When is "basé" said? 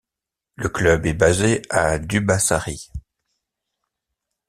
1.13-1.61